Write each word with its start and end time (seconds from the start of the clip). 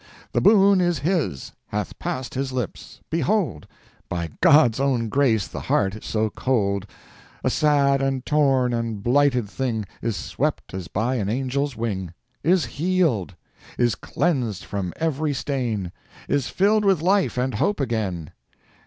The 0.31 0.41
boon 0.41 0.81
is 0.81 0.97
his! 0.97 1.51
hath 1.67 1.99
passed 1.99 2.33
his 2.33 2.51
lips! 2.51 3.01
Behold! 3.11 3.67
By 4.09 4.31
God's 4.41 4.79
own 4.79 5.09
grace, 5.09 5.47
the 5.47 5.59
heart 5.59 6.03
so 6.03 6.31
cold— 6.31 6.87
A 7.43 7.51
sad, 7.51 8.01
and 8.01 8.25
torn, 8.25 8.73
and 8.73 9.03
blighted 9.03 9.47
thing— 9.47 9.85
Is 10.01 10.17
swept 10.17 10.73
as 10.73 10.87
by 10.87 11.17
an 11.17 11.29
angel's 11.29 11.77
wing! 11.77 12.15
Is 12.41 12.65
healed! 12.65 13.35
is 13.77 13.93
cleansed 13.93 14.63
from 14.65 14.91
every 14.95 15.35
stain! 15.35 15.91
Is 16.27 16.47
filled 16.47 16.83
with 16.83 17.03
life 17.03 17.37
and 17.37 17.53
hope 17.53 17.79
again. 17.79 18.31